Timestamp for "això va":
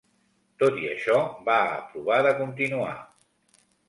0.93-1.57